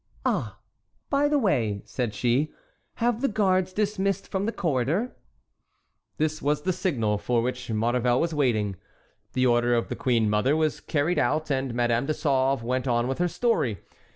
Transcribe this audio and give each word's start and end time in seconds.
"Ah, 0.25 0.57
by 1.11 1.27
the 1.27 1.37
way," 1.37 1.83
said 1.85 2.15
she, 2.15 2.51
"have 2.95 3.21
the 3.21 3.27
guards 3.27 3.71
dismissed 3.71 4.27
from 4.27 4.47
the 4.47 4.51
corridor." 4.51 5.15
This 6.17 6.41
was 6.41 6.63
the 6.63 6.73
signal 6.73 7.19
for 7.19 7.43
which 7.43 7.69
Maurevel 7.69 8.19
was 8.19 8.33
waiting. 8.33 8.77
The 9.33 9.45
order 9.45 9.75
of 9.75 9.89
the 9.89 9.95
queen 9.95 10.27
mother 10.27 10.55
was 10.57 10.79
carried 10.79 11.19
out, 11.19 11.51
and 11.51 11.75
Madame 11.75 12.07
de 12.07 12.15
Sauve 12.15 12.63
went 12.63 12.87
on 12.87 13.07
with 13.07 13.19
her 13.19 13.27
story. 13.27 13.77